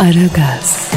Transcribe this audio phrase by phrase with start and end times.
[0.00, 0.90] Aragaz,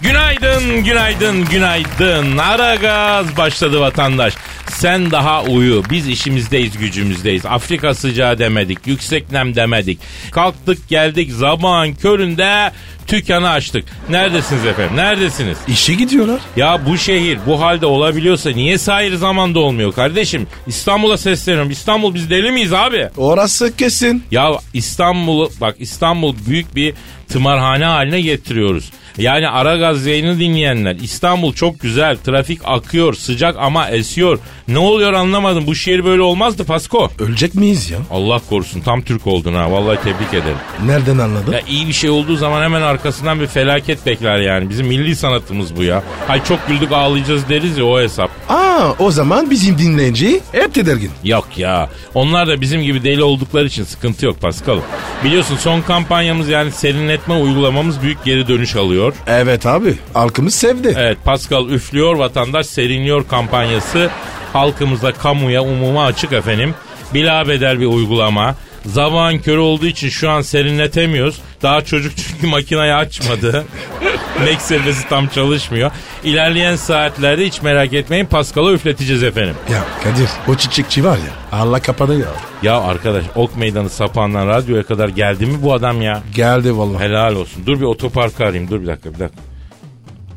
[0.00, 2.38] Günaydın, günaydın, günaydın.
[2.38, 4.34] Ara gaz başladı vatandaş.
[4.76, 5.82] Sen daha uyu.
[5.90, 7.46] Biz işimizdeyiz, gücümüzdeyiz.
[7.46, 9.98] Afrika sıcağı demedik, yüksek nem demedik.
[10.30, 12.72] Kalktık geldik sabahın köründe
[13.06, 13.84] tükanı açtık.
[14.10, 14.96] Neredesiniz efendim?
[14.96, 15.58] Neredesiniz?
[15.68, 16.40] İşe gidiyorlar.
[16.56, 20.46] Ya bu şehir bu halde olabiliyorsa niye sahir zamanda olmuyor kardeşim?
[20.66, 21.70] İstanbul'a sesleniyorum.
[21.70, 23.08] İstanbul biz deli miyiz abi?
[23.16, 24.24] Orası kesin.
[24.30, 26.94] Ya İstanbul'u bak İstanbul büyük bir
[27.28, 28.90] tımarhane haline getiriyoruz.
[29.18, 34.38] Yani ara gaz yayını dinleyenler İstanbul çok güzel trafik akıyor sıcak ama esiyor.
[34.68, 37.10] Ne oluyor anlamadım bu şehir böyle olmazdı Pasko.
[37.18, 37.98] Ölecek miyiz ya?
[38.10, 40.56] Allah korusun tam Türk oldun ha vallahi tebrik ederim.
[40.86, 41.52] Nereden anladın?
[41.52, 44.70] Ya iyi bir şey olduğu zaman hemen arkasından bir felaket bekler yani.
[44.70, 46.02] Bizim milli sanatımız bu ya.
[46.26, 48.30] Hay çok güldük ağlayacağız deriz ya o hesap.
[48.48, 51.10] Aa o zaman bizim dinleyici hep tedirgin.
[51.24, 51.90] Yok ya.
[52.14, 54.78] Onlar da bizim gibi deli oldukları için sıkıntı yok Pascal.
[55.24, 59.05] Biliyorsun son kampanyamız yani serinletme uygulamamız büyük geri dönüş alıyor.
[59.26, 60.94] Evet abi halkımız sevdi.
[60.98, 64.10] Evet Pascal üflüyor vatandaş serinliyor kampanyası
[64.52, 66.74] halkımıza kamuya umuma açık efendim.
[67.14, 68.54] Bilabeder bir uygulama.
[68.86, 71.40] Zaman körü olduğu için şu an serinletemiyoruz.
[71.62, 73.64] Daha çocuk çünkü makinayı açmadı.
[74.44, 75.90] Mek servesi tam çalışmıyor.
[76.24, 79.54] İlerleyen saatlerde hiç merak etmeyin Pascal'a üfleteceğiz efendim.
[79.72, 82.26] Ya Kadir o çiçekçi var ya Allah kapadı ya.
[82.62, 86.22] Ya arkadaş ok meydanı sapağından radyoya kadar geldi mi bu adam ya?
[86.34, 87.04] Geldi vallahi.
[87.04, 87.62] Helal olsun.
[87.66, 88.70] Dur bir otoparkı arayayım.
[88.70, 89.40] Dur bir dakika bir dakika.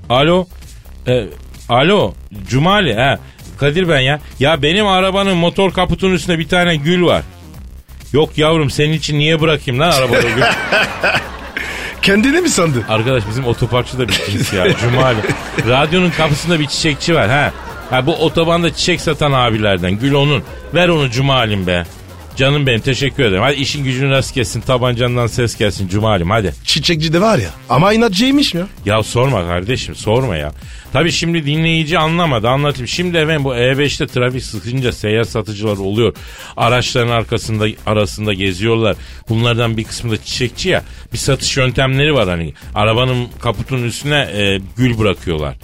[0.09, 0.45] Alo.
[1.07, 1.25] E,
[1.69, 2.13] alo.
[2.47, 2.95] Cumali.
[2.95, 3.17] He.
[3.57, 4.19] Kadir ben ya.
[4.39, 7.23] Ya benim arabanın motor kaputunun üstünde bir tane gül var.
[8.13, 10.43] Yok yavrum senin için niye bırakayım lan arabada gül?
[12.01, 12.83] Kendini mi sandın?
[12.89, 14.77] Arkadaş bizim otoparkçı da bir cins ya.
[14.77, 15.17] Cumali.
[15.67, 17.51] Radyonun kapısında bir çiçekçi var ha.
[17.89, 19.91] Ha bu otobanda çiçek satan abilerden.
[19.91, 20.43] Gül onun.
[20.73, 21.83] Ver onu Cumali'm be.
[22.39, 23.41] Canım benim teşekkür ederim.
[23.41, 24.61] Hadi işin gücün rast gelsin.
[24.61, 26.53] Tabancandan ses gelsin Cumali'm hadi.
[26.63, 28.67] Çiçekçi de var ya ama inatçıymış ya.
[28.85, 30.51] Ya sorma kardeşim sorma ya.
[30.93, 32.87] Tabii şimdi dinleyici anlamadı anlatayım.
[32.87, 36.15] Şimdi efendim bu E5'te trafik sıkınca seyyar satıcılar oluyor.
[36.57, 38.95] Araçların arkasında arasında geziyorlar.
[39.29, 40.83] Bunlardan bir kısmı da çiçekçi ya.
[41.13, 42.53] Bir satış yöntemleri var hani.
[42.75, 45.55] Arabanın kaputunun üstüne e, gül bırakıyorlar.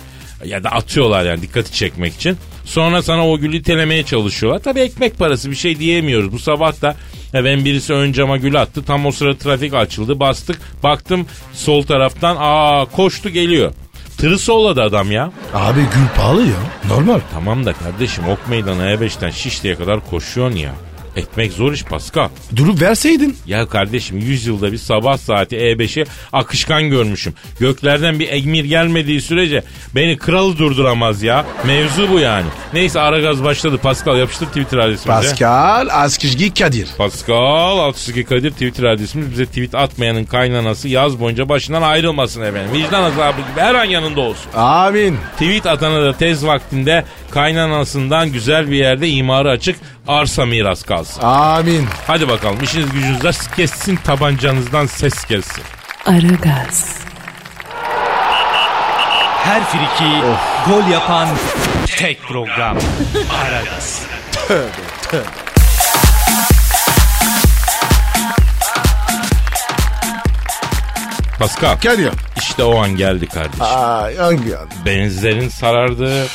[0.45, 2.37] Ya da atıyorlar yani dikkati çekmek için.
[2.65, 4.59] Sonra sana o gülü itelemeye çalışıyorlar.
[4.63, 6.31] Tabii ekmek parası bir şey diyemiyoruz.
[6.31, 6.95] Bu sabah da
[7.33, 8.83] ben birisi ön cama gül attı.
[8.83, 10.19] Tam o sıra trafik açıldı.
[10.19, 10.59] Bastık.
[10.83, 13.73] Baktım sol taraftan aa koştu geliyor.
[14.17, 15.31] Tırı solladı adam ya.
[15.53, 16.89] Abi gül pahalı ya.
[16.89, 17.19] Normal.
[17.33, 20.71] Tamam da kardeşim ok meydanı E5'ten Şişli'ye kadar koşuyorsun ya.
[21.15, 22.29] Ekmek zor iş Pascal.
[22.55, 23.37] Durup verseydin.
[23.47, 27.33] Ya kardeşim 100 yılda bir sabah saati E5'i akışkan görmüşüm.
[27.59, 29.63] Göklerden bir emir gelmediği sürece
[29.95, 31.45] beni kralı durduramaz ya.
[31.65, 32.45] Mevzu bu yani.
[32.73, 33.77] Neyse ara gaz başladı.
[33.77, 35.29] Pascal yapıştır Twitter adresimize.
[35.29, 36.87] Pascal Askizgi Kadir.
[36.97, 39.31] Pascal Altçizgi Kadir Twitter adresimiz.
[39.31, 42.73] Bize tweet atmayanın kaynanası yaz boyunca başından ayrılmasın efendim.
[42.73, 44.51] Vicdan azabı gibi her an yanında olsun.
[44.55, 45.17] Amin.
[45.33, 49.75] Tweet atana da tez vaktinde kaynanasından güzel bir yerde imarı açık
[50.07, 51.21] arsa miras kalsın.
[51.23, 51.87] Amin.
[52.07, 55.63] Hadi bakalım işiniz gücünüz rast kessin tabancanızdan ses gelsin.
[56.05, 56.97] Aragaz,
[59.43, 60.21] Her friki
[60.69, 61.27] gol yapan
[61.97, 62.77] tek program.
[63.45, 64.01] Aragaz.
[71.39, 72.09] Pascal Kadir.
[72.37, 73.61] işte o an geldi kardeşim.
[73.61, 74.67] Ay hangi an?
[74.85, 76.25] Benizlerin sarardı,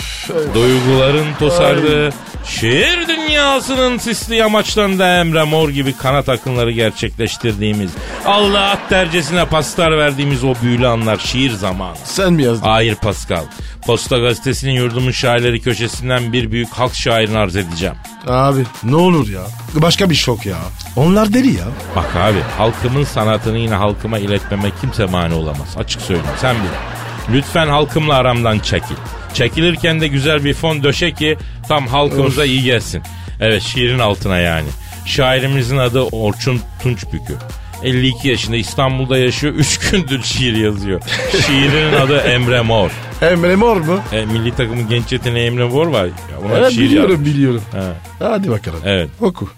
[0.55, 2.11] duyguların tosardı.
[2.47, 7.91] Şehir dünyasının sisli yamaçlarında Emre Mor gibi kanat akınları gerçekleştirdiğimiz,
[8.27, 11.97] Allah at dercesine pastar verdiğimiz o büyülü anlar şiir zamanı.
[12.05, 12.67] Sen mi yazdın?
[12.69, 13.45] Hayır Pascal.
[13.87, 17.95] Posta gazetesinin yurdumun şairleri köşesinden bir büyük halk şairini arz edeceğim.
[18.27, 19.41] Abi ne olur ya.
[19.75, 20.57] Başka bir şok ya.
[20.97, 21.65] Onlar deli ya.
[21.97, 25.77] Bak abi halkımın sanatını yine halkıma iletmeme kimse mani olamaz.
[25.77, 27.35] Açık söyleyeyim sen bil.
[27.37, 28.95] Lütfen halkımla aramdan çekil.
[29.35, 31.37] Çekilirken de güzel bir fon döşe ki
[31.69, 33.03] tam halkımıza iyi gelsin.
[33.41, 34.69] Evet şiirin altına yani.
[35.07, 37.35] Şairimizin adı Orçun Tunçbükü.
[37.83, 39.55] 52 yaşında İstanbul'da yaşıyor.
[39.55, 41.01] 3 gündür şiir yazıyor.
[41.47, 42.91] Şiirinin adı Emre Mor.
[43.23, 44.01] Emre Mor mu?
[44.13, 46.05] E, milli takımın genç yeteneği Emre Mor var.
[46.05, 46.11] Ya,
[46.47, 47.29] ona Evet şiir biliyorum yazmış.
[47.35, 47.63] biliyorum.
[47.73, 48.25] He.
[48.25, 48.81] Hadi bakalım.
[48.85, 49.09] Evet.
[49.21, 49.49] Oku.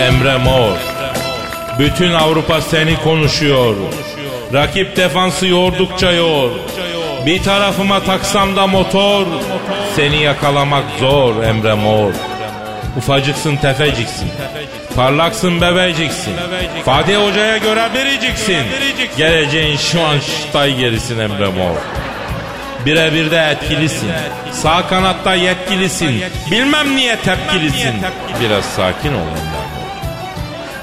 [0.00, 0.76] Emre Mor.
[1.78, 3.76] Bütün Avrupa seni konuşuyor.
[4.52, 6.50] Rakip defansı yordukça yor.
[7.26, 9.26] Bir tarafıma taksam da motor.
[9.96, 12.12] Seni yakalamak zor Emre Mor.
[12.96, 14.28] Ufacıksın tefeciksin.
[14.96, 16.34] Parlaksın bebeciksin.
[16.84, 18.62] Fatih Hoca'ya göre biriciksin.
[19.16, 21.76] Geleceğin şu an ştay gerisin Emre Mor.
[22.86, 24.10] Birebir de etkilisin.
[24.52, 26.22] Sağ kanatta yetkilisin.
[26.50, 27.94] Bilmem niye tepkilisin.
[28.40, 29.77] Biraz sakin ol Emre.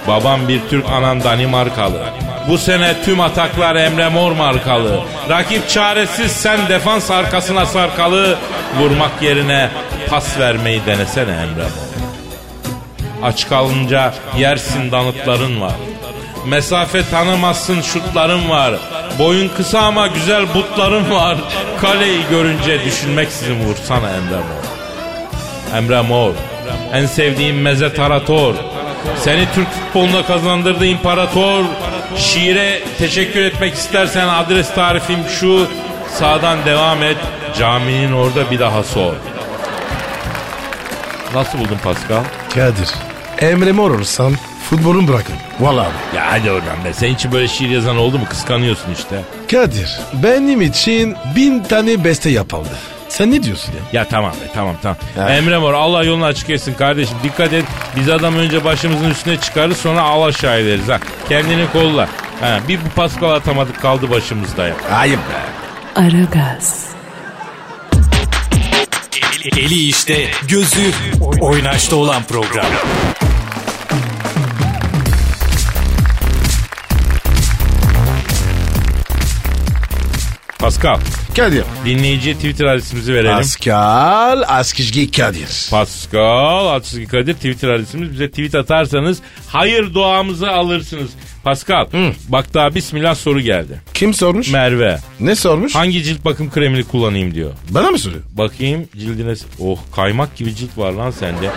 [0.07, 2.03] Babam bir Türk anan Danimarkalı.
[2.49, 4.99] Bu sene tüm ataklar Emre Mor markalı.
[5.29, 8.37] Rakip çaresiz sen defans arkasına sarkalı.
[8.79, 9.69] Vurmak yerine
[10.09, 11.85] pas vermeyi denesene Emre Mor.
[13.23, 15.75] Aç kalınca yersin danıtların var.
[16.45, 18.75] Mesafe tanımazsın şutların var.
[19.19, 21.37] Boyun kısa ama güzel butların var.
[21.81, 24.65] Kaleyi görünce düşünmeksizin vursana Emre Mor.
[25.77, 26.31] Emre Mor.
[26.93, 28.55] En sevdiğim meze tarator.
[29.23, 31.63] Seni Türk futboluna kazandırdı imparator.
[32.17, 35.67] Şiire teşekkür etmek istersen adres tarifim şu.
[36.19, 37.17] Sağdan devam et.
[37.59, 39.13] Caminin orada bir daha sor.
[41.35, 42.23] Nasıl buldun Pascal?
[42.53, 42.89] Kadir.
[43.39, 44.33] Emre Mor olsam
[44.69, 45.35] futbolun bırakın.
[45.59, 45.87] Vallahi.
[46.15, 46.93] Ya hadi oradan be.
[46.93, 48.25] Senin için böyle şiir yazan oldu mu?
[48.29, 49.21] Kıskanıyorsun işte.
[49.51, 52.69] Kadir benim için bin tane beste yapıldı.
[53.17, 53.99] Sen ne diyorsun ya?
[54.01, 54.97] Ya tamam be tamam tamam.
[55.15, 55.29] Ha.
[55.29, 57.17] Emre Mor Allah yolunu açık etsin kardeşim.
[57.23, 57.65] Dikkat et.
[57.95, 60.99] Biz adam önce başımızın üstüne çıkarır sonra al aşağı ederiz ha.
[61.29, 62.09] Kendini kolla.
[62.41, 64.75] Ha, bir bu Pascal atamadık kaldı başımızda ya.
[64.93, 66.01] Ayıp be.
[66.01, 66.85] Aragaz,
[69.57, 70.91] Eli işte, gözü
[71.41, 72.65] oynaşta olan program.
[80.59, 80.99] Pascal
[81.35, 81.63] Kadir.
[81.85, 83.35] dinleyiciye Twitter adresimizi verelim.
[83.35, 85.67] Pascal Askizgi Kadir.
[85.71, 88.11] Pascal Atsızki Kadir Twitter adresimiz.
[88.11, 89.17] Bize tweet atarsanız
[89.47, 91.09] hayır duamızı alırsınız.
[91.43, 91.85] Pascal
[92.29, 93.81] bak daha bismillah soru geldi.
[93.93, 94.51] Kim sormuş?
[94.51, 95.75] Merve ne sormuş?
[95.75, 97.51] hangi cilt bakım kremini kullanayım diyor.
[97.69, 98.21] Bana mı soruyor?
[98.31, 99.33] Bakayım cildine...
[99.59, 101.49] Oh kaymak gibi cilt var lan sende.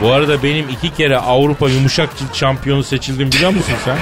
[0.00, 3.96] Bu arada benim iki kere Avrupa yumuşak cilt şampiyonu seçildim biliyor musun sen?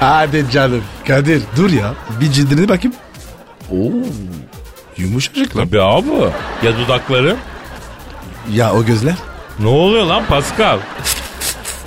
[0.00, 0.82] Hadi canım.
[1.06, 1.94] Kadir dur ya.
[2.20, 2.94] Bir cildine bakayım.
[3.72, 3.92] Oo.
[4.96, 5.64] Yumuşacık lan.
[5.68, 6.06] Tabii abi.
[6.62, 7.38] Ya dudaklarım?
[8.52, 9.14] Ya o gözler?
[9.58, 10.78] Ne oluyor lan Pascal?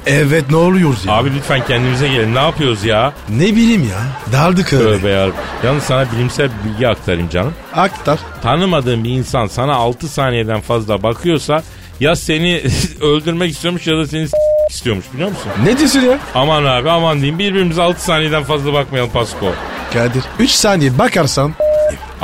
[0.08, 1.14] Evet ne oluyoruz ya?
[1.14, 2.36] Abi lütfen kendimize gelin.
[2.36, 3.14] Ne yapıyoruz ya?
[3.30, 3.98] Ne bileyim ya.
[4.34, 4.84] Daldık öyle.
[4.98, 5.28] Tövbe ya.
[5.64, 7.54] Yalnız sana bilimsel bir bilgi aktarayım canım.
[7.76, 8.20] Aktar.
[8.44, 11.64] Tanımadığın bir insan sana 6 saniyeden fazla bakıyorsa
[12.00, 12.62] ya seni
[13.02, 14.38] öldürmek istiyormuş ya da seni s-
[14.70, 15.52] istiyormuş biliyor musun?
[15.64, 16.18] Ne diyorsun ya?
[16.36, 19.52] Aman abi aman diyeyim birbirimize 6 saniyeden fazla bakmayalım Pasko.
[19.94, 21.54] Kadir 3 saniye bakarsan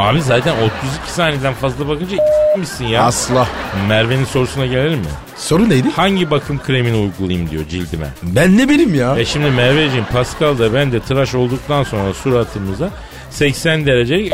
[0.02, 2.18] Abi zaten 32 saniyeden fazla bakınca
[2.58, 3.04] misin ya?
[3.04, 3.48] asla.
[3.88, 5.06] Merve'nin sorusuna gelelim mi?
[5.38, 5.90] Soru neydi?
[5.96, 8.08] Hangi bakım kremini uygulayayım diyor cildime.
[8.24, 9.18] Ben ne bileyim ya.
[9.20, 12.90] E şimdi Merveciğim Pascal da ben de tıraş olduktan sonra suratımıza
[13.30, 14.30] 80 derece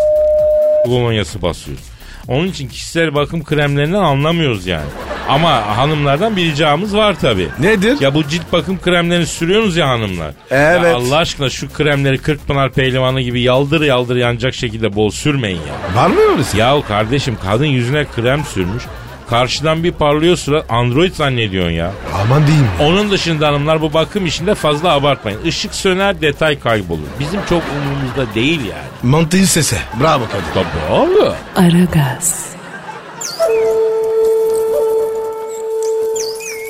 [0.86, 1.84] kolonyası basıyoruz.
[2.28, 4.86] Onun için kişisel bakım kremlerinden anlamıyoruz yani.
[5.30, 7.48] Ama hanımlardan bir ricamız var tabi.
[7.60, 8.02] Nedir?
[8.02, 10.32] Ya bu cilt bakım kremlerini sürüyorsunuz ya hanımlar.
[10.52, 10.84] Evet.
[10.84, 16.02] Ya Allah aşkına şu kremleri Kırkpınar pehlivanı gibi yaldır yaldır yanacak şekilde bol sürmeyin ya.
[16.02, 16.58] Var mı öylesi?
[16.58, 18.84] Ya kardeşim kadın yüzüne krem sürmüş.
[19.30, 21.92] Karşıdan bir parlıyor surat android zannediyorsun ya.
[22.26, 22.68] Aman diyeyim.
[22.80, 22.88] ya.
[22.88, 25.40] Onun dışında hanımlar bu bakım işinde fazla abartmayın.
[25.46, 27.08] Işık söner detay kaybolur.
[27.20, 29.12] Bizim çok umurumuzda değil yani.
[29.14, 29.78] Mantığı sese.
[30.02, 30.44] Bravo Kadir.
[30.54, 31.36] Tabii abi.
[31.56, 32.46] Aragaz,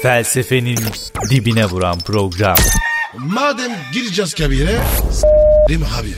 [0.07, 0.79] Felsefenin
[1.29, 2.55] dibine vuran program.
[3.17, 4.77] Madem gireceğiz kabire.
[5.11, 6.13] S**rim abi.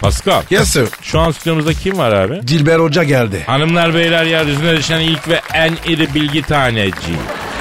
[0.00, 0.42] Pascal.
[0.50, 0.88] Yes sir.
[1.02, 2.48] Şu an stüdyomuzda kim var abi?
[2.48, 3.42] Dilber Hoca geldi.
[3.46, 7.14] Hanımlar beyler yeryüzüne düşen ilk ve en iri bilgi taneci.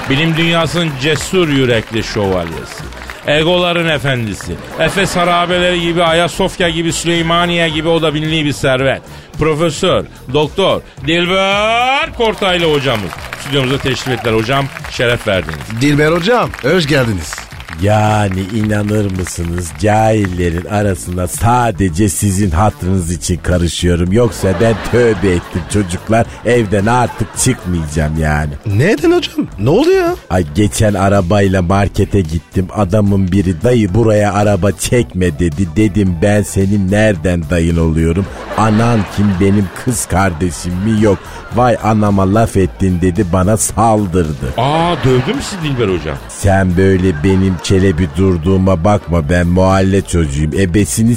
[0.09, 2.99] Bilim dünyasının cesur yürekli şövalyesi.
[3.27, 4.53] Egoların efendisi.
[4.79, 9.01] Efes harabeleri gibi Ayasofya gibi Süleymaniye gibi o da binli bir servet.
[9.39, 13.11] Profesör, doktor, Dilber Kortaylı hocamız.
[13.41, 14.65] Stüdyomuza teşrif ettiler hocam.
[14.91, 15.81] Şeref verdiniz.
[15.81, 17.38] Dilber Hocam hoş geldiniz.
[17.81, 24.12] Yani inanır mısınız cahillerin arasında sadece sizin hatırınız için karışıyorum.
[24.12, 28.51] Yoksa ben tövbe ettim çocuklar evden artık çıkmayacağım yani.
[28.65, 29.48] Neden hocam?
[29.59, 30.15] Ne oldu ya?
[30.29, 32.67] Ay geçen arabayla markete gittim.
[32.75, 35.67] Adamın biri dayı buraya araba çekme dedi.
[35.75, 38.25] Dedim ben senin nereden dayın oluyorum?
[38.57, 41.17] Anan kim benim kız kardeşim mi yok?
[41.55, 44.53] Vay anama laf ettin dedi bana saldırdı.
[44.57, 46.17] Aa dövdü mü sizi Dilber hocam?
[46.29, 50.51] Sen böyle benim çelebi durduğuma bakma ben mahalle çocuğuyum.
[50.59, 51.15] Ebesini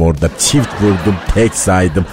[0.00, 2.06] orada çift vurdum tek saydım.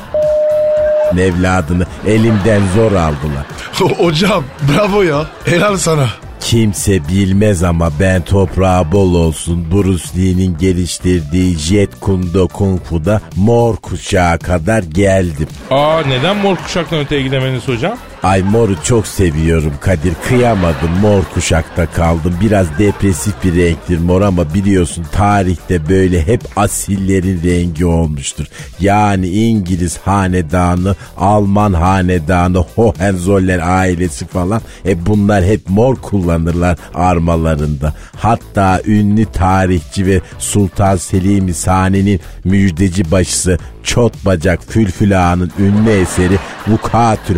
[1.20, 3.46] evladını elimden zor aldılar.
[3.98, 5.28] hocam bravo ya.
[5.46, 6.08] Helal sana.
[6.40, 13.76] Kimse bilmez ama ben toprağı bol olsun Bruce Lee'nin geliştirdiği Jet Kundo Kung Fu'da mor
[13.76, 15.48] kuşağı kadar geldim.
[15.72, 17.98] Aa neden mor kuşaktan öteye gidemediniz hocam?
[18.24, 24.54] Ay moru çok seviyorum Kadir kıyamadım mor kuşakta kaldım biraz depresif bir renktir mor ama
[24.54, 28.46] biliyorsun tarihte böyle hep asillerin rengi olmuştur.
[28.80, 37.94] Yani İngiliz hanedanı Alman hanedanı Hohenzollern ailesi falan e bunlar hep mor kullanırlar armalarında.
[38.18, 46.38] Hatta ünlü tarihçi ve Sultan Selim Sani'nin müjdeci başısı Çot Bacak Fülfül Ağa'nın ünlü eseri
[46.68, 47.38] Vukatül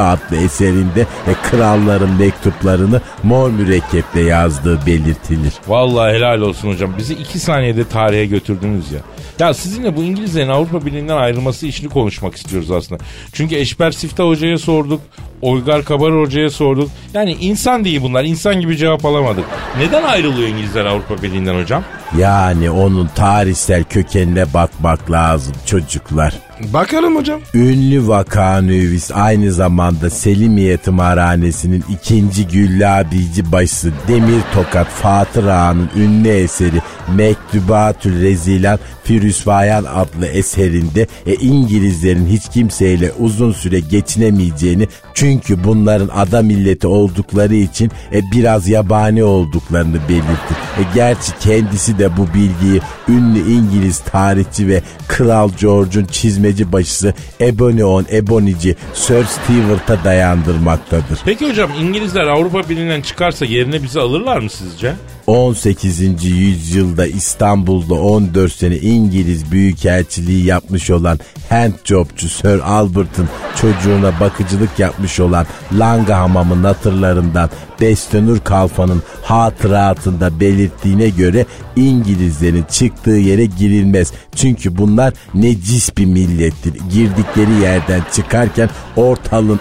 [0.00, 5.52] Havacive adlı eserinde e, kralların mektuplarını mor mürekkeple yazdığı belirtilir.
[5.68, 6.94] Vallahi helal olsun hocam.
[6.98, 9.00] Bizi iki saniyede tarihe götürdünüz ya.
[9.38, 13.04] Ya sizinle bu İngilizlerin Avrupa Birliği'nden ayrılması işini konuşmak istiyoruz aslında.
[13.32, 15.00] Çünkü Eşber Sifta Hoca'ya sorduk.
[15.42, 16.90] Oygar Kabar Hoca'ya sorduk.
[17.14, 18.24] Yani insan değil bunlar.
[18.24, 19.44] İnsan gibi cevap alamadık.
[19.78, 21.84] Neden ayrılıyor İngilizler Avrupa Birliği'nden hocam?
[22.18, 26.34] Yani onun tarihsel kökenine bakmak lazım çocuklar.
[26.68, 27.40] Bakalım hocam.
[27.54, 36.80] Ünlü vakanüvis aynı zamanda Selimiye Tımarhanesi'nin ikinci güllabici başı Demir Tokat Fatır Ağa'nın ünlü eseri
[37.16, 46.42] Mektubatül Rezilan Firüsvayan adlı eserinde e, İngilizlerin hiç kimseyle uzun süre geçinemeyeceğini çünkü bunların ada
[46.42, 50.54] milleti oldukları için e, biraz yabani olduklarını belirtti.
[50.78, 56.04] E, gerçi kendisi de bu bilgiyi ünlü İngiliz tarihçi ve Kral George'un
[56.50, 61.20] çizmeci başısı Ebonion Ebonici Sir Stewart'a dayandırmaktadır.
[61.24, 64.94] Peki hocam İngilizler Avrupa Birliği'nden çıkarsa yerine bizi alırlar mı sizce?
[65.26, 66.24] 18.
[66.24, 73.28] yüzyılda İstanbul'da 14 sene İngiliz büyükelçiliği yapmış olan handjobçu Sir Albert'ın
[73.60, 83.44] çocuğuna bakıcılık yapmış olan Langa Hamamı natırlarından Bestenur Kalfa'nın hatıratında belirttiğine göre İngilizlerin çıktığı yere
[83.44, 84.12] girilmez.
[84.36, 86.06] Çünkü bunlar necis bir
[86.40, 86.74] millettir.
[86.92, 89.60] Girdikleri yerden çıkarken ortalığın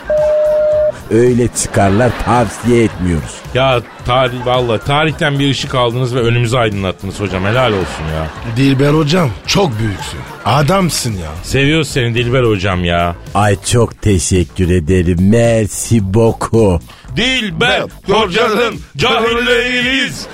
[1.12, 3.36] öyle çıkarlar tavsiye etmiyoruz.
[3.54, 8.28] Ya tarih vallahi tarihten bir ışık aldınız ve önümüzü aydınlattınız hocam helal olsun ya.
[8.58, 10.20] Dilber hocam çok büyüksün.
[10.46, 11.30] Adamsın ya.
[11.44, 13.16] Seviyoruz seni Dilber hocam ya.
[13.36, 15.18] Ay çok teşekkür ederim.
[15.22, 16.82] Merci beaucoup.
[17.20, 20.28] Dilber hocanın cahilleriyiz.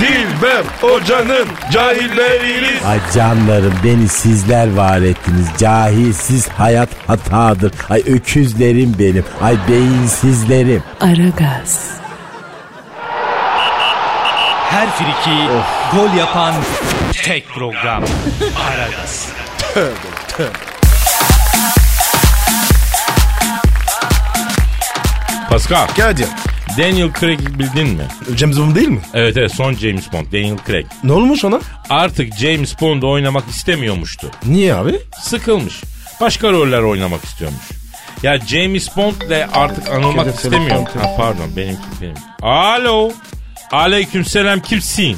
[0.00, 2.84] Dilber hocanın cahilleriyiz.
[2.86, 5.46] Ay canlarım beni sizler var ettiniz.
[5.58, 7.72] Cahilsiz hayat hatadır.
[7.90, 9.24] Ay öküzlerim benim.
[9.42, 10.82] Ay beyinsizlerim.
[11.00, 11.90] Aragaz,
[14.70, 15.38] Her friki
[15.92, 16.54] gol yapan
[17.24, 18.04] tek program.
[18.68, 19.28] Aragaz.
[25.58, 26.26] Pascal, Kadir.
[26.78, 28.04] Daniel Craig bildin mi?
[28.36, 29.00] James Bond değil mi?
[29.14, 30.86] Evet evet son James Bond Daniel Craig.
[31.04, 31.60] Ne olmuş ona?
[31.90, 34.30] Artık James Bond oynamak istemiyormuştu.
[34.46, 35.00] Niye abi?
[35.20, 35.80] Sıkılmış.
[36.20, 37.62] Başka roller oynamak istiyormuş.
[38.22, 40.76] Ya James Bond de artık anılmak Kere istemiyor.
[40.78, 42.14] Ha, pardon benimki benim.
[42.42, 43.10] Alo.
[43.72, 45.16] Aleykümselam kimsin?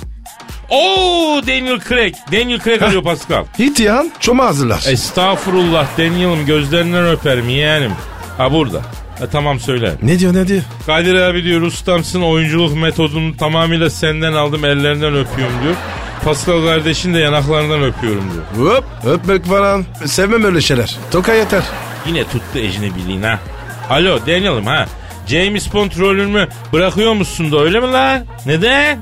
[0.70, 2.14] Oo Daniel Craig.
[2.32, 3.44] Daniel Craig arıyor Pascal.
[3.58, 4.84] İtihan çoma hazırlar.
[4.88, 7.92] Estağfurullah Daniel'ım gözlerinden öperim yeğenim.
[8.38, 8.82] Ha burada.
[9.20, 9.92] Ha, tamam söyle.
[10.02, 10.62] ne diyor ne diyor?
[10.86, 15.74] Kadir abi diyor ustamsın oyunculuk metodunu tamamıyla senden aldım ellerinden öpüyorum diyor.
[16.24, 18.68] Pascal kardeşin de yanaklarından öpüyorum diyor.
[18.76, 19.84] Hop öpmek falan.
[20.06, 20.96] Sevmem öyle şeyler.
[21.10, 21.62] Toka yeter.
[22.06, 23.38] Yine tuttu ecnebiliğin ha.
[23.90, 24.86] Alo Daniel'ım ha.
[25.26, 28.20] James Bond rolünü bırakıyor musun da öyle mi lan?
[28.46, 28.98] Neden?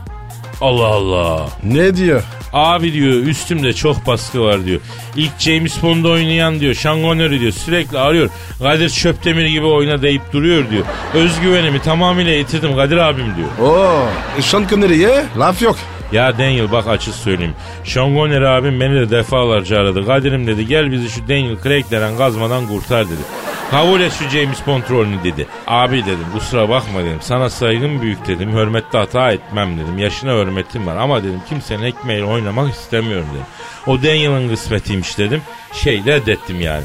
[0.61, 1.49] Allah Allah.
[1.65, 2.23] Ne diyor?
[2.53, 4.81] Abi diyor üstümde çok baskı var diyor.
[5.17, 8.31] İlk James Bond'u oynayan diyor Sean Connery diyor sürekli arıyor.
[8.59, 10.85] Kadir Çöptemir gibi oyna deyip duruyor diyor.
[11.15, 13.71] Özgüvenimi tamamıyla yitirdim Kadir abim diyor.
[13.71, 14.07] Oo,
[14.39, 15.77] e, Sean Connery'e laf yok.
[16.13, 17.55] Ya Daniel bak açık söyleyeyim.
[17.85, 20.07] Sean Connery abim beni de defalarca aradı.
[20.07, 23.23] Kadir'im dedi gel bizi şu Daniel Craig denen gazmadan kurtar dedi.
[23.71, 25.47] Kabul et şu James Bond rolünü dedi.
[25.67, 27.19] Abi dedim kusura bakma dedim.
[27.21, 28.53] Sana saygım büyük dedim.
[28.53, 29.99] Hürmette hata etmem dedim.
[29.99, 33.47] Yaşına hürmetim var ama dedim kimsenin ekmeğiyle oynamak istemiyorum dedim.
[33.87, 35.43] O Daniel'ın kısmetiymiş dedim.
[35.73, 36.83] Şey reddettim yani.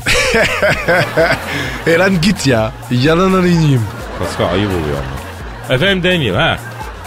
[1.88, 2.72] Eren git ya.
[2.92, 3.82] Yanına ineyim.
[4.20, 5.76] Pascal ayıp oluyor ama.
[5.76, 6.60] Efendim Daniel ha.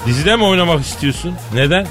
[0.07, 1.35] Dizide mi oynamak istiyorsun?
[1.55, 1.87] Neden?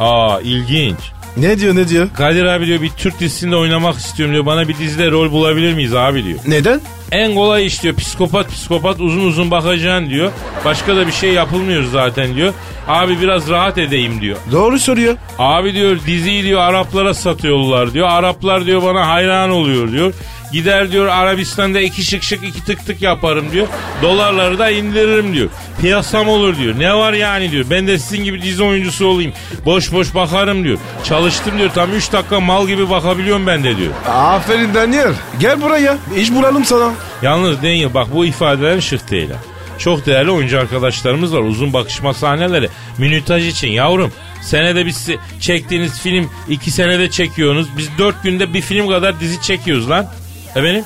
[0.00, 0.98] Aa ilginç.
[1.36, 2.08] Ne diyor ne diyor?
[2.16, 4.46] Kadir abi diyor bir Türk dizisinde oynamak istiyorum diyor.
[4.46, 6.38] Bana bir dizide rol bulabilir miyiz abi diyor.
[6.46, 6.80] Neden?
[7.12, 7.94] En kolay iş diyor.
[7.94, 10.30] Psikopat psikopat uzun uzun bakacaksın diyor.
[10.64, 12.52] Başka da bir şey yapılmıyor zaten diyor.
[12.88, 14.36] Abi biraz rahat edeyim diyor.
[14.52, 15.16] Doğru soruyor.
[15.38, 18.08] Abi diyor diziyi diyor Araplara satıyorlar diyor.
[18.08, 20.14] Araplar diyor bana hayran oluyor diyor.
[20.52, 23.66] Gider diyor Arabistan'da iki şık şık iki tık tık yaparım diyor.
[24.02, 25.48] Dolarları da indiririm diyor.
[25.80, 26.74] Piyasam olur diyor.
[26.78, 27.64] Ne var yani diyor.
[27.70, 29.32] Ben de sizin gibi dizi oyuncusu olayım.
[29.64, 30.78] Boş boş bakarım diyor.
[31.04, 31.70] Çalıştım diyor.
[31.74, 33.92] Tam 3 dakika mal gibi bakabiliyorum ben de diyor.
[34.08, 35.12] Aferin Daniel.
[35.40, 35.96] Gel buraya.
[36.16, 36.92] İş bulalım sana.
[37.22, 39.30] Yalnız Daniel bak bu ifadelerin şık değil.
[39.30, 39.36] ha.
[39.78, 41.40] Çok değerli oyuncu arkadaşlarımız var.
[41.40, 42.68] Uzun bakışma sahneleri.
[42.98, 44.12] Minütaj için yavrum.
[44.42, 45.08] Senede biz
[45.40, 47.68] çektiğiniz film iki senede çekiyorsunuz.
[47.78, 50.06] Biz dört günde bir film kadar dizi çekiyoruz lan.
[50.50, 50.84] Efendim?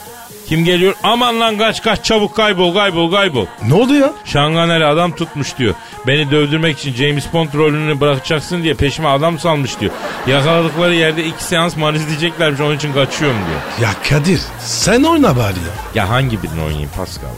[0.51, 0.95] Kim geliyor?
[1.03, 3.47] Aman lan kaç kaç çabuk kaybol kaybol kaybol.
[3.69, 4.13] Ne oldu ya?
[4.25, 5.75] Şanganeli adam tutmuş diyor.
[6.07, 9.93] Beni dövdürmek için James Bond rolünü bırakacaksın diye peşime adam salmış diyor.
[10.27, 13.89] Yakaladıkları yerde iki seans man izleyeceklermiş onun için kaçıyorum diyor.
[13.89, 15.75] Ya Kadir sen oyna bari ya.
[16.03, 17.29] Ya hangi birini oynayayım Pascal?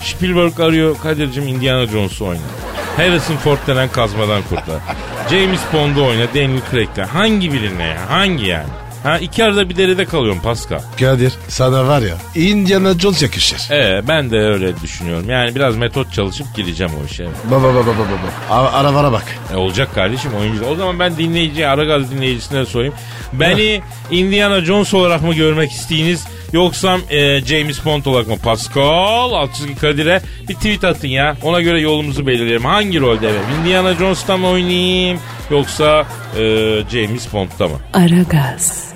[0.00, 2.40] Spielberg arıyor Kadir'cim Indiana Jones'u oyna.
[2.96, 4.80] Harrison Ford denen kazmadan kurtlar.
[5.30, 7.08] James Bond'u oyna Daniel Craig'le.
[7.12, 8.10] Hangi birine ya?
[8.10, 8.68] Hangi yani?
[9.04, 10.80] Ha iki arada bir derede kalıyorum Pascal.
[11.00, 13.70] Kadir sana var ya Indiana Jones yakışır.
[13.70, 15.30] Ee, ben de öyle düşünüyorum.
[15.30, 17.24] Yani biraz metot çalışıp gireceğim o işe.
[17.50, 18.54] Baba baba baba baba.
[18.54, 19.24] A- Arabara bak.
[19.52, 20.64] E, olacak kardeşim oyuncu.
[20.64, 22.94] O zaman ben dinleyiciye, Aragaz dinleyicisine sorayım.
[23.32, 23.80] Beni
[24.10, 28.36] Indiana Jones olarak mı görmek isteyiniz yoksa e, James Bond olarak mı?
[28.44, 31.36] Pascal alt çizgi Kadir'e bir tweet atın ya.
[31.42, 32.64] Ona göre yolumuzu belirleyelim.
[32.64, 33.40] Hangi rolde evet?
[33.60, 35.18] Indiana Jones'ta mı oynayayım
[35.50, 36.06] yoksa
[36.38, 36.42] e,
[36.92, 37.76] James Bond'da mı?
[37.94, 38.93] Aragaz,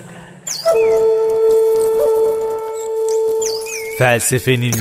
[3.98, 4.74] Felsefenin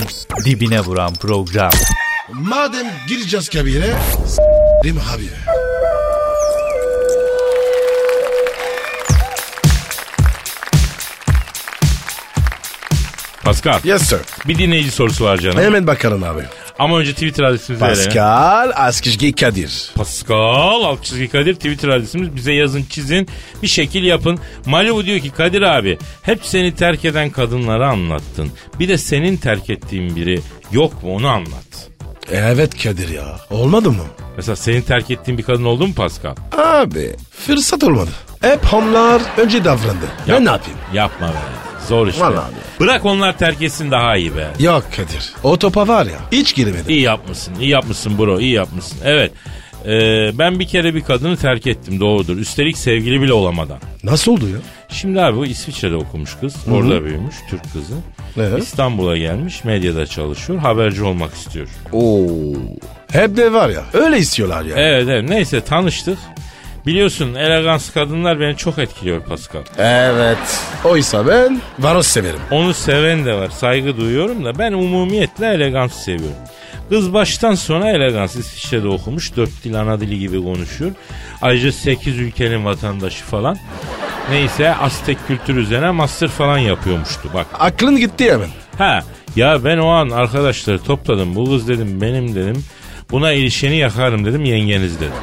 [0.46, 1.72] dibine vuran program.
[2.34, 3.96] Madem gireceğiz kabire
[4.27, 5.29] s**rim abi.
[13.44, 14.20] Pascal Yes sir.
[14.48, 15.58] bir dinleyici sorusu var canım.
[15.62, 16.41] Hemen bakalım abi.
[16.79, 18.03] Ama önce Twitter adresimizi verelim.
[18.05, 19.91] Pascal Askışgi Kadir.
[19.96, 22.36] Pascal alt çizgi Kadir Twitter adresimiz.
[22.36, 23.28] Bize yazın çizin
[23.63, 24.39] bir şekil yapın.
[24.65, 28.52] Malibu diyor ki Kadir abi hep seni terk eden kadınları anlattın.
[28.80, 31.89] Bir de senin terk ettiğin biri yok mu onu anlat.
[32.32, 33.39] Evet Kadir ya.
[33.49, 34.04] Olmadı mı?
[34.38, 36.36] Mesela senin terk ettiğin bir kadın oldu mu Pascal?
[36.58, 38.10] Abi fırsat olmadı.
[38.41, 40.06] Hep onlar önce davrandı.
[40.28, 40.80] Ben ne yapayım?
[40.93, 41.66] Yapma be.
[41.88, 42.21] Zor işte.
[42.21, 42.56] Vallahi abi.
[42.80, 44.47] Bırak onlar terk etsin daha iyi be.
[44.60, 45.34] Yok Kadir.
[45.43, 46.91] O topa var ya hiç girmedi.
[46.91, 47.54] İyi yapmışsın.
[47.60, 48.39] iyi yapmışsın bro.
[48.39, 48.97] iyi yapmışsın.
[49.06, 49.32] Evet.
[49.86, 49.89] Ee,
[50.38, 52.38] ben bir kere bir kadını terk ettim doğrudur.
[52.38, 53.78] Üstelik sevgili bile olamadan.
[54.04, 54.58] Nasıl oldu ya?
[54.89, 56.56] Şimdi abi bu İsviçre'de okumuş kız.
[56.71, 57.93] Orada büyümüş Türk kızı.
[58.38, 58.63] Evet.
[58.63, 60.60] İstanbul'a gelmiş medyada çalışıyor.
[60.60, 61.67] Haberci olmak istiyor.
[61.93, 62.28] Oo.
[63.12, 64.76] Hep de var ya öyle istiyorlar ya.
[64.78, 66.17] Evet evet neyse tanıştık.
[66.88, 69.62] Biliyorsun elegans kadınlar beni çok etkiliyor Pascal.
[69.78, 70.62] Evet.
[70.84, 72.39] Oysa ben varoş severim.
[72.52, 76.38] Onu seven de var saygı duyuyorum da ben umumiyetle elegansı seviyorum.
[76.89, 79.36] Kız baştan sona elegans İsviçre'de okumuş.
[79.36, 80.91] Dört dil ana dili gibi konuşuyor.
[81.41, 83.58] Ayrıca 8 ülkenin vatandaşı falan.
[84.30, 87.47] Neyse Aztek kültürü üzerine master falan yapıyormuştu bak.
[87.54, 88.50] Aklın gitti hemen.
[88.78, 89.04] Ha
[89.36, 91.36] ya ben o an arkadaşları topladım.
[91.36, 92.63] Bu kız dedim benim dedim.
[93.12, 95.13] Buna ilişkini yakarım dedim yengeniz dedim.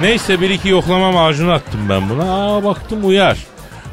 [0.00, 2.56] Neyse bir iki yoklama macunu attım ben buna.
[2.56, 3.38] Aa baktım uyar.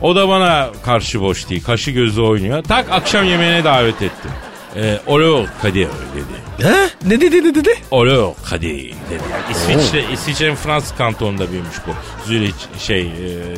[0.01, 1.63] O da bana karşı boş değil.
[1.63, 2.63] Kaşı gözü oynuyor.
[2.63, 4.31] Tak akşam yemeğine davet ettim.
[4.75, 6.67] Ee, Olo Kadir dedi.
[6.67, 7.09] He?
[7.09, 7.69] Ne dedi ne dedi?
[7.91, 8.93] Olo Kadir dedi.
[9.31, 11.91] Yani İsviçre, İsviçre'nin Fransız kantonunda büyümüş bu.
[12.27, 13.11] Zürich şey e,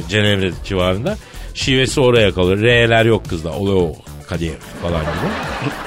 [0.10, 1.18] Cenevre civarında.
[1.54, 2.58] Şivesi oraya kalıyor.
[2.58, 3.52] R'ler yok kızda.
[3.52, 3.94] Olo
[4.30, 5.32] Kadir falan gibi.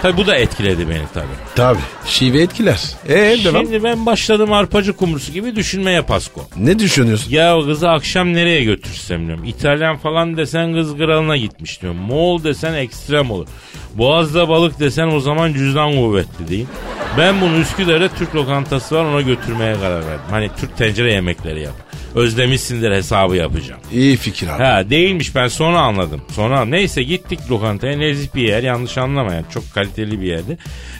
[0.02, 1.26] Tabi bu da etkiledi beni tabi.
[1.56, 1.78] Tabi.
[2.06, 2.80] Şive etkiler.
[3.08, 3.62] Eee devam.
[3.62, 6.48] Şimdi ben başladım arpacı kumrusu gibi düşünmeye Pasko.
[6.56, 7.30] Ne düşünüyorsun?
[7.30, 9.44] Ya o kızı akşam nereye götürsem diyorum.
[9.44, 11.98] İtalyan falan desen kız kralına gitmiş diyorum.
[11.98, 13.46] Moğol desen ekstrem olur.
[13.94, 16.66] Boğaz'da balık desen o zaman cüzdan kuvvetli değil.
[17.18, 20.24] Ben bunu Üsküdar'da Türk lokantası var ona götürmeye karar verdim.
[20.30, 21.74] Hani Türk tencere yemekleri yap.
[22.14, 23.80] Özlemişsindir hesabı yapacağım.
[23.92, 24.62] İyi fikir abi.
[24.62, 26.22] Ha değilmiş ben sonra anladım.
[26.32, 30.58] Sonra neyse gittik lokantaya nezih bir yer yanlış anlamayan çok kaliteli bir yerdi.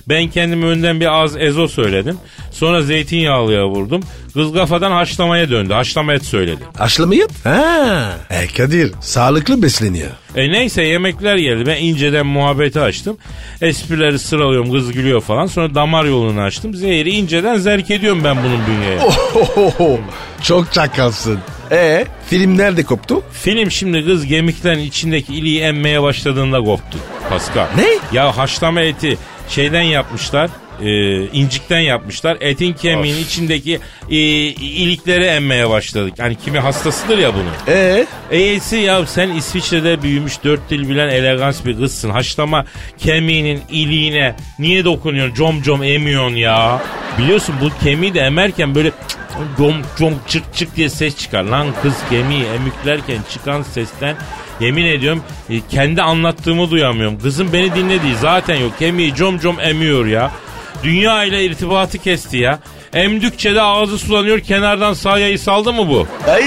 [0.09, 2.16] Ben kendime önden bir az ezo söyledim.
[2.51, 4.03] Sonra zeytinyağlıya vurdum.
[4.34, 5.72] Kız kafadan haşlamaya döndü.
[5.74, 6.62] Haşlama et söyledi.
[6.78, 7.30] Haşlama yat.
[7.44, 8.12] Ha.
[8.30, 10.10] E Kadir sağlıklı besleniyor.
[10.36, 11.66] E neyse yemekler geldi.
[11.66, 13.16] Ben inceden muhabbeti açtım.
[13.62, 14.72] Esprileri sıralıyorum.
[14.72, 15.46] Kız gülüyor falan.
[15.46, 16.74] Sonra damar yolunu açtım.
[16.74, 18.98] Zehri inceden zerk ediyorum ben bunun bünyeye.
[20.42, 21.38] Çok çakalsın.
[21.70, 23.22] E film nerede koptu?
[23.32, 26.98] Film şimdi kız gemiklerin içindeki iliği emmeye başladığında koptu.
[27.28, 27.66] Pascal.
[27.76, 28.16] Ne?
[28.18, 30.50] Ya haşlama eti şeyden yapmışlar.
[30.82, 32.36] E, incikten yapmışlar.
[32.40, 36.14] Etin kemiğin içindeki e, ilikleri emmeye başladık.
[36.18, 37.76] Yani kimi hastasıdır ya bunun.
[37.76, 42.10] E E'si ya sen İsviçre'de büyümüş dört dil bilen elegans bir kızsın.
[42.10, 42.64] Haşlama
[42.98, 45.34] kemiğinin iliğine niye dokunuyorsun?
[45.34, 46.82] Com com emiyorsun ya.
[47.18, 48.92] Biliyorsun bu kemiği de emerken böyle
[49.56, 51.44] com com çık çık diye ses çıkar.
[51.44, 54.16] Lan kız kemiği emüklerken çıkan sesten
[54.60, 57.18] yemin ediyorum e, kendi anlattığımı duyamıyorum.
[57.18, 58.78] Kızım beni dinlediği zaten yok.
[58.78, 60.30] Kemiği com com emiyor ya.
[60.83, 62.59] Dünya ile irtibatı kesti ya.
[62.92, 66.06] Emdükçe de ağzı sulanıyor kenardan sağ saldı mı bu?
[66.30, 66.44] ay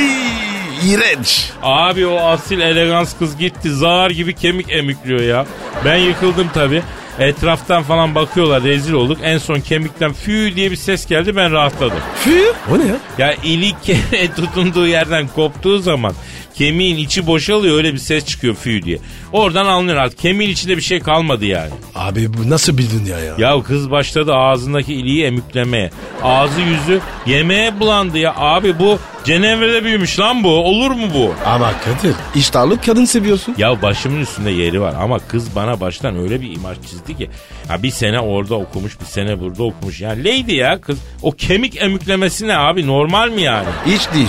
[0.85, 1.51] iğrenç.
[1.63, 3.71] Abi o asil elegans kız gitti.
[3.71, 5.45] Zar gibi kemik emikliyor ya.
[5.85, 6.81] Ben yıkıldım tabi.
[7.19, 9.17] Etraftan falan bakıyorlar rezil olduk.
[9.23, 11.97] En son kemikten fü diye bir ses geldi ben rahatladım.
[12.15, 12.53] Fü.
[12.71, 12.95] O ne ya?
[13.17, 13.75] Ya ilik
[14.35, 16.13] tutunduğu yerden koptuğu zaman
[16.55, 18.99] kemiğin içi boşalıyor öyle bir ses çıkıyor fü diye.
[19.31, 21.69] Oradan anlıyor artık kemiğin içinde bir şey kalmadı yani.
[21.95, 23.35] Abi bu nasıl bir dünya ya?
[23.37, 25.89] Ya kız başladı ağzındaki iliği emüklemeye.
[26.23, 28.33] Ağzı yüzü yemeğe bulandı ya.
[28.37, 30.49] Abi bu Cenevre'de büyümüş lan bu.
[30.49, 31.33] Olur mu bu?
[31.45, 33.55] Ama Kadir iştahlı kadın seviyorsun.
[33.57, 37.29] Ya başımın üstünde yeri var ama kız bana baştan öyle bir imaj çizdi ki.
[37.69, 40.01] Ya bir sene orada okumuş bir sene burada okumuş.
[40.01, 40.99] Yani lady ya kız.
[41.21, 43.67] O kemik emüklemesi ne abi normal mi yani?
[43.85, 44.27] Hiç değil.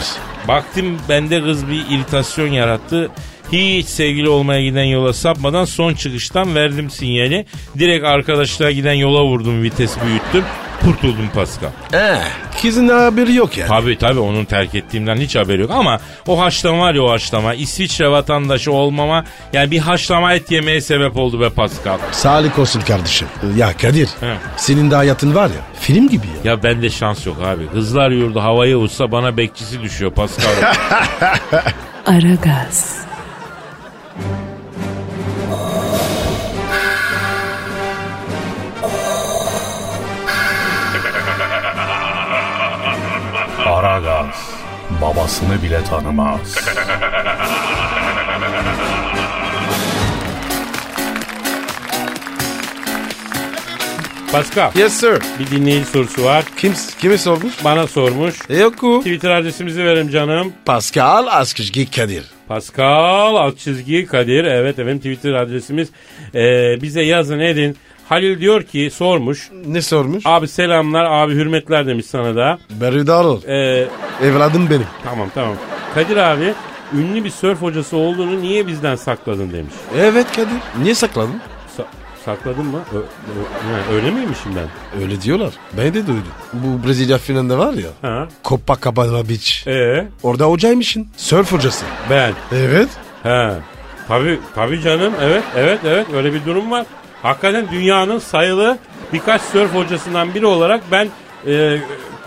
[0.48, 3.10] Baktım bende kız bir iritasyon yarattı.
[3.52, 7.46] Hiç sevgili olmaya giden yola sapmadan son çıkıştan verdim sinyali.
[7.78, 10.44] Direkt arkadaşlığa giden yola vurdum vitesi büyüttüm.
[10.84, 11.68] Kurtuldum Pascal.
[11.92, 12.16] Eh,
[12.62, 13.68] kızın haberi yok yani.
[13.68, 17.54] Tabii tabii onun terk ettiğimden hiç haberi yok ama o haşlama var ya o haşlama
[17.54, 21.98] İsviçre vatandaşı olmama yani bir haşlama et yemeye sebep oldu be Pascal.
[22.12, 23.28] Sağlık olsun kardeşim.
[23.56, 24.34] Ya Kadir He.
[24.56, 26.50] senin de hayatın var ya film gibi ya.
[26.52, 27.66] Ya bende şans yok abi.
[27.72, 30.50] Kızlar yurdu havaya uçsa bana bekçisi düşüyor Pascal.
[32.06, 32.96] Aragaz,
[43.94, 44.50] Aragaz
[45.02, 46.56] babasını bile tanımaz.
[54.32, 55.22] Pascal Yes sir.
[55.38, 56.44] bir dinleyici sorusu var.
[56.56, 57.64] Kim, kime sormuş?
[57.64, 58.34] Bana sormuş.
[58.50, 58.98] E, yok o.
[59.00, 60.52] Twitter adresimizi verim canım.
[60.64, 62.24] Pascal Askışgi Kadir.
[62.48, 64.44] Pascal alt çizgi Kadir.
[64.44, 65.88] Evet efendim Twitter adresimiz.
[66.34, 67.76] Ee, bize yazın edin.
[68.08, 69.50] Halil diyor ki sormuş.
[69.66, 70.22] Ne sormuş?
[70.26, 72.58] Abi selamlar abi hürmetler demiş sana da.
[72.70, 73.42] Berhudar ol.
[73.48, 73.86] Ee,
[74.22, 74.86] Evladım benim.
[75.04, 75.54] tamam tamam.
[75.94, 76.54] Kadir abi
[76.98, 79.74] ünlü bir sörf hocası olduğunu niye bizden sakladın demiş.
[79.98, 80.48] Evet Kadir.
[80.82, 81.40] Niye sakladın?
[81.78, 81.84] Sa-
[82.24, 82.80] sakladın mı?
[82.94, 83.02] Ö- ö-
[83.72, 85.00] ha, öyle miymişim ben?
[85.02, 85.52] Öyle diyorlar.
[85.76, 86.24] Ben de duydum.
[86.52, 87.88] Bu Brezilya finalinde var ya.
[88.10, 88.28] Ha?
[88.44, 89.66] Copacabana Beach.
[89.68, 91.06] Ee, Orada hocaymışsın.
[91.16, 91.84] Surf hocası.
[92.10, 92.32] ben.
[92.52, 92.88] Evet.
[93.22, 93.50] He.
[94.08, 95.12] Tabii tabii canım.
[95.22, 96.86] Evet evet evet öyle bir durum var.
[97.24, 98.78] Hakikaten dünyanın sayılı
[99.12, 101.08] birkaç sörf hocasından biri olarak ben
[101.46, 101.78] e,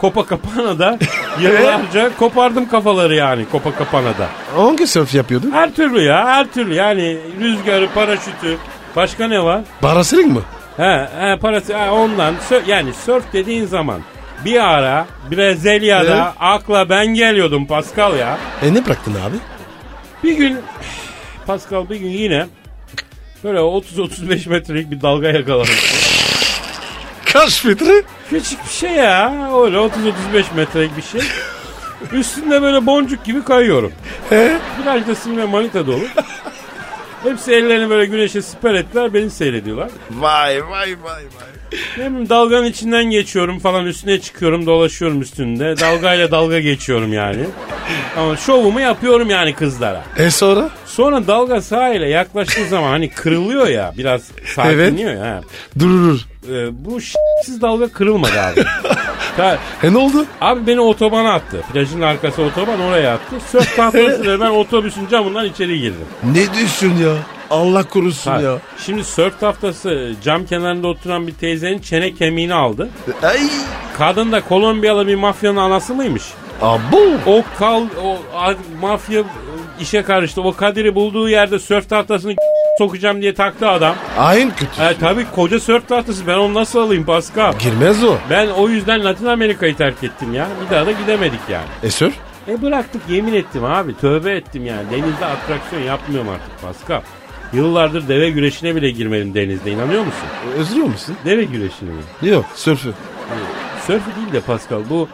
[0.02, 0.98] Copacabana'da
[1.42, 4.28] yıllarca kopardım kafaları yani Copacabana'da.
[4.56, 5.52] Hangi surf yapıyordun?
[5.52, 8.58] Her türlü ya her türlü yani rüzgarı, paraşütü.
[8.96, 9.62] Başka ne var?
[9.82, 10.42] Parasırık mı?
[10.78, 14.02] He, he parası he, ondan Sö- yani sörf dediğin zaman
[14.46, 16.34] bir ara Brezilya'da Evet.
[16.40, 18.38] akla ben geliyordum Pascal ya.
[18.62, 19.36] E ne bıraktın abi?
[20.24, 20.58] Bir gün
[21.48, 22.46] Pascal bir gün yine
[23.44, 25.74] böyle 30-35 metrelik bir dalga yakaladım.
[27.26, 28.04] Kaç metre?
[28.30, 29.50] Küçük bir şey ya.
[29.64, 29.92] Öyle 30-35
[30.56, 31.22] metrelik bir şey.
[32.12, 33.92] Üstünde böyle boncuk gibi kayıyorum.
[34.32, 36.04] Virajda simle manita dolu.
[37.24, 39.90] Hepsi ellerini böyle güneşe siper ettiler beni seyrediyorlar.
[40.12, 41.24] Vay vay vay vay.
[41.98, 45.80] Ne bileyim dalganın içinden geçiyorum falan üstüne çıkıyorum dolaşıyorum üstünde.
[45.80, 47.46] Dalgayla dalga geçiyorum yani.
[48.18, 50.04] Ama şovumu yapıyorum yani kızlara.
[50.18, 50.70] E sonra?
[50.86, 54.22] Sonra dalga sahile yaklaştığı zaman hani kırılıyor ya biraz
[54.56, 55.42] sakinliyor ya.
[55.80, 56.20] Dur dur.
[56.52, 57.00] Ee, bu
[57.46, 58.64] siz dalga kırılmadı abi.
[59.38, 60.26] Ta- E ne oldu?
[60.42, 61.62] abi beni otobana attı.
[61.74, 63.36] Plajın arkası otoban oraya attı.
[63.52, 66.06] Sörf tahtasıyla ben otobüsün camından içeri girdim.
[66.24, 67.14] Ne diyorsun ya?
[67.50, 68.58] Allah korusun Ha, ya.
[68.86, 72.90] Şimdi sörf tahtası cam kenarında oturan bir teyzenin çene kemiğini aldı.
[73.24, 73.38] Ay.
[73.98, 76.24] Kadın da Kolombiyalı bir mafyanın anası mıymış?
[76.62, 77.00] Abo.
[77.26, 79.24] O kal o a- mafya e,
[79.82, 80.42] işe karıştı.
[80.42, 82.34] O Kadir'i bulduğu yerde sörf tahtasını
[82.78, 83.96] sokacağım diye taktı adam.
[84.18, 84.82] Ayın kötü.
[84.82, 87.54] E, tabii koca sörf tahtası ben onu nasıl alayım Pascal?
[87.60, 88.16] Girmez o.
[88.30, 90.48] Ben o yüzden Latin Amerika'yı terk ettim ya.
[90.66, 91.66] Bir daha da gidemedik yani.
[91.84, 92.14] E sür.
[92.48, 93.98] E bıraktık yemin ettim abi.
[93.98, 94.84] Tövbe ettim yani.
[94.92, 97.02] Denizde atraksiyon yapmıyorum artık Pascal.
[97.54, 100.28] Yıllardır deve güreşine bile girmedim denizde inanıyor musun?
[100.58, 101.16] Özlüyor musun?
[101.26, 102.30] Deve güreşine mi?
[102.30, 102.94] Yok sürfü.
[103.88, 105.10] Sörfü değil de Pascal bu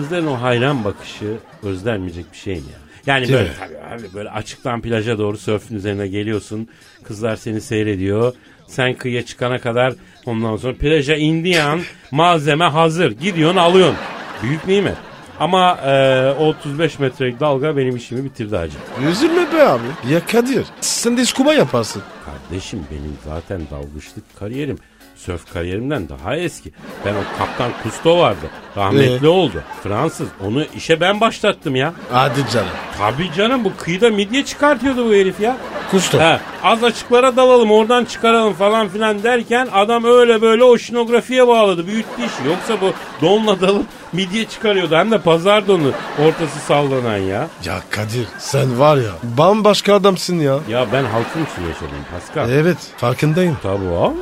[0.00, 2.78] kızların o hayran bakışı özlenmeyecek bir şey mi ya?
[3.06, 3.54] Yani Değil böyle mi?
[3.58, 6.68] tabii abi böyle açıktan plaja doğru sörfün üzerine geliyorsun.
[7.04, 8.32] Kızlar seni seyrediyor.
[8.66, 9.94] Sen kıyıya çıkana kadar
[10.26, 11.80] ondan sonra plaja indiğin an
[12.10, 13.10] malzeme hazır.
[13.12, 13.96] Gidiyorsun alıyorsun.
[14.42, 14.96] Büyük nimet.
[15.40, 18.76] Ama e, o 35 metrelik dalga benim işimi bitirdi hacı.
[19.10, 19.82] Üzülme be abi.
[20.12, 22.02] Ya Kadir sen de scuba yaparsın.
[22.24, 24.78] Kardeşim benim zaten dalgıçlık kariyerim
[25.18, 26.70] sörf kariyerimden daha eski.
[27.04, 28.46] Ben o kaptan Kusto vardı.
[28.76, 29.28] Rahmetli Ee?
[29.28, 29.62] oldu.
[29.82, 30.28] Fransız.
[30.46, 31.92] Onu işe ben başlattım ya.
[32.12, 32.68] Hadi canım.
[32.98, 35.56] Tabii canım bu kıyıda midye çıkartıyordu bu herif ya.
[35.90, 36.18] Kusto.
[36.20, 41.86] Ha, az açıklara dalalım oradan çıkaralım falan filan derken adam öyle böyle oşinografiye bağladı.
[41.86, 42.48] Büyüttü işi.
[42.48, 42.92] Yoksa bu
[43.26, 44.96] donla dalıp midye çıkarıyordu.
[44.96, 45.92] Hem de pazar donu
[46.26, 47.48] ortası sallanan ya.
[47.64, 50.58] Ya Kadir sen var ya bambaşka adamsın ya.
[50.68, 52.50] Ya ben halkım için yaşadım Pascal.
[52.50, 53.56] Evet farkındayım.
[53.62, 54.14] Tabii abi.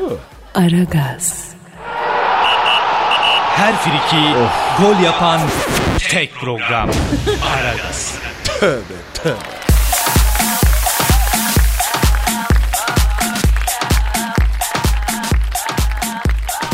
[0.56, 1.52] Aragaz,
[3.56, 4.34] Her friki
[4.78, 5.40] gol yapan
[6.10, 6.90] tek program.
[7.56, 8.18] Aragaz.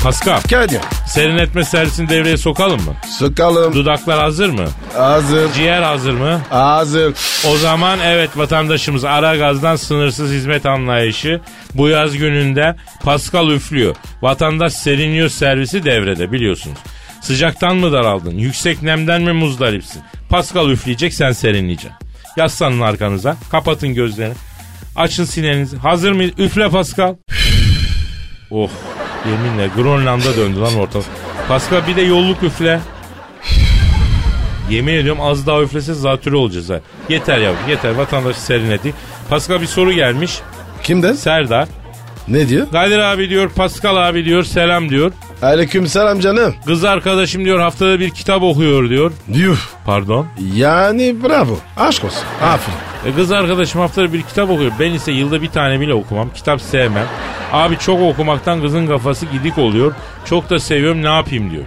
[0.03, 2.95] Pascal Kadir serinletme servisini devreye sokalım mı?
[3.19, 3.75] sıkalım.
[3.75, 4.65] Dudaklar hazır mı?
[4.97, 5.53] Hazır.
[5.53, 6.41] Ciğer hazır mı?
[6.51, 7.15] Hazır.
[7.49, 11.41] O zaman evet vatandaşımız Aragaz'dan sınırsız hizmet anlayışı
[11.75, 13.97] bu yaz gününde Pascal üflüyor.
[14.23, 16.79] Vatandaş serinliyor servisi devrede biliyorsunuz.
[17.21, 18.39] Sıcaktan mı daraldın?
[18.39, 20.03] Yüksek nemden mi muzdaripsin?
[20.31, 21.93] Pascal üfleyecek sen serinleyeceksin.
[22.37, 23.37] Yaslanın arkanıza.
[23.51, 24.35] Kapatın gözlerini.
[24.97, 25.77] Açın sinenizi.
[25.77, 26.33] Hazır mıyız?
[26.39, 27.15] Üfle Pascal.
[28.51, 28.71] oh
[29.31, 31.07] yeminle Grönland'a döndü lan ortalık.
[31.49, 32.81] Pascal bir de yolluk üfle.
[34.71, 36.81] Yemin ediyorum az daha üflese zatürre olacağız ha.
[37.09, 38.95] Yeter yavrum yeter vatandaşı serinledik.
[39.31, 40.41] Pascal bir soru gelmiş.
[40.83, 41.13] Kimden?
[41.13, 41.69] Serdar.
[42.29, 42.67] Ne diyor?
[42.73, 45.13] Kadir abi diyor Pascal abi diyor selam diyor.
[45.43, 46.55] Aleyküm selam canım.
[46.67, 49.13] Kız arkadaşım diyor haftada bir kitap okuyor diyor.
[49.35, 49.59] Yuh.
[49.87, 50.27] Pardon.
[50.55, 51.59] Yani bravo.
[51.77, 52.23] Aşk olsun.
[52.43, 52.92] Aferin.
[53.07, 54.73] E kız arkadaşım haftada bir kitap okuyor.
[54.81, 56.31] Ben ise yılda bir tane bile okumam.
[56.35, 57.07] Kitap sevmem.
[57.53, 59.95] Abi çok okumaktan kızın kafası gidik oluyor.
[60.25, 61.65] Çok da seviyorum ne yapayım diyor.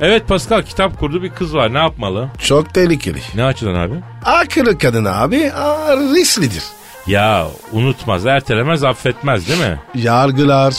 [0.00, 2.28] Evet Pascal kitap kurdu bir kız var ne yapmalı?
[2.38, 3.18] Çok tehlikeli.
[3.34, 3.94] Ne açıdan abi?
[4.24, 6.62] Akıllı kadın abi aa, risklidir.
[7.06, 9.78] Ya unutmaz, ertelemez, affetmez değil mi?
[9.94, 10.74] Yargılar,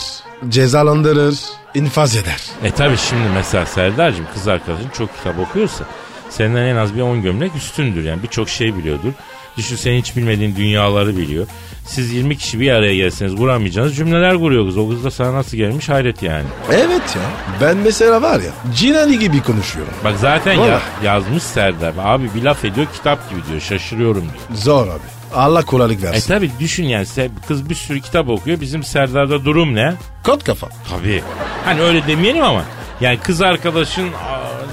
[0.48, 1.38] cezalandırır,
[1.74, 2.40] infaz eder.
[2.64, 5.84] E tabi şimdi mesela Serdar'cığım kız arkadaşın çok kitap okuyorsa
[6.30, 8.04] senden en az bir 10 gömlek üstündür.
[8.04, 9.12] Yani birçok şey biliyordur.
[9.56, 11.46] Düşün senin hiç bilmediğin dünyaları biliyor.
[11.86, 14.78] Siz 20 kişi bir araya gelseniz kuramayacağınız cümleler kuruyor kız.
[14.78, 16.44] O kız da sana nasıl gelmiş hayret yani.
[16.72, 17.22] Evet ya.
[17.60, 19.92] Ben mesela var ya Cinali gibi konuşuyorum.
[20.04, 21.92] Bak zaten ya, yazmış Serdar.
[22.02, 24.58] Abi bir laf ediyor kitap gibi diyor şaşırıyorum diyor.
[24.60, 25.02] Zor abi.
[25.34, 26.28] Allah kolaylık E versin.
[26.34, 27.06] tabi düşün yani
[27.48, 28.60] kız bir sürü kitap okuyor.
[28.60, 29.94] Bizim Serdar'da durum ne?
[30.24, 30.68] Kot kafa.
[30.90, 31.22] Tabii.
[31.64, 32.62] Hani öyle demeyelim ama.
[33.00, 34.08] Yani kız arkadaşın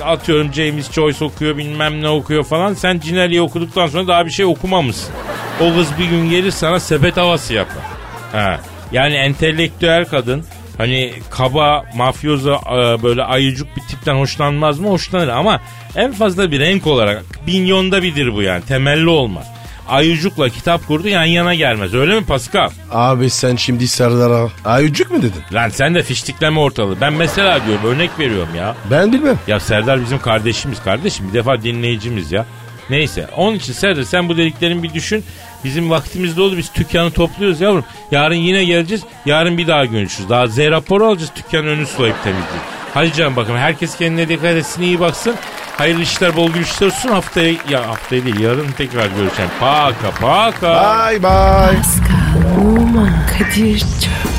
[0.04, 2.74] atıyorum James Joyce okuyor bilmem ne okuyor falan.
[2.74, 5.14] Sen Cinelli'yi okuduktan sonra daha bir şey okumamışsın.
[5.62, 7.84] O kız bir gün gelir sana sepet havası yapar.
[8.32, 8.60] Ha.
[8.92, 10.46] Yani entelektüel kadın
[10.78, 14.90] hani kaba, mafyoza e, böyle ayıcık bir tipten hoşlanmaz mı?
[14.90, 15.62] Hoşlanır ama
[15.96, 18.66] en fazla bir renk olarak milyonda bidir bu yani.
[18.66, 19.48] Temelli olmaz.
[19.89, 21.93] Ayıcıkla kitap kurdu yan yana gelmez.
[21.93, 22.69] Öyle mi Pascal?
[22.91, 25.41] Abi sen şimdi Serdar'a ayıcık mı dedin?
[25.54, 27.02] Lan sen de fiştikleme ortalığı.
[27.02, 28.75] Ben mesela diyorum örnek veriyorum ya.
[28.91, 29.39] Ben bilmem.
[29.47, 32.45] Ya Serdar bizim kardeşimiz kardeşim bir defa dinleyicimiz ya.
[32.89, 35.23] Neyse onun için Serdar sen bu dediklerini bir düşün.
[35.63, 37.84] Bizim vaktimiz dolu biz dükkanı topluyoruz yavrum.
[38.12, 39.04] Yarın yine geleceğiz.
[39.25, 40.30] Yarın bir daha görüşürüz.
[40.30, 42.63] Daha Z raporu alacağız dükkanın önü sulayıp temizleyeceğiz.
[42.93, 45.36] Hadi canım bakın herkes kendine dikkat etsin iyi baksın.
[45.80, 49.50] Hayırlı işler bol güçler olsun haftaya ya haftaya değil yarın tekrar görüşelim.
[49.60, 51.08] Paka paka.
[51.10, 51.78] Bye bye.
[51.78, 54.38] Pascal, Oman, Kadir çok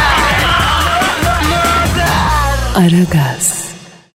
[2.75, 3.60] Aragaz.